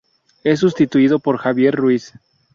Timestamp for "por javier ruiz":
1.19-2.11